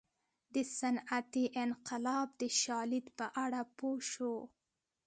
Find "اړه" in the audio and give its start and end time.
3.43-3.61